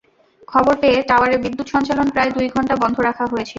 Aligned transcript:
খবর 0.47 0.73
পেয়ে 0.81 0.99
টাওয়ারে 1.01 1.37
বিদ্যুৎ 1.37 1.67
সঞ্চালন 1.69 2.07
প্রায় 2.09 2.31
দুই 2.31 2.47
ঘণ্টা 2.55 2.75
বন্ধ 2.75 2.97
রাখা 2.99 3.25
হয়েছিল। 3.25 3.49